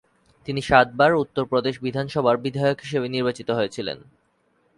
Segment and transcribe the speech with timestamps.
[0.47, 3.97] তিনি সাতবার উত্তর প্রদেশ বিধানসভার বিধায়ক হিসেবে নির্বাচিত হয়েছিলেন।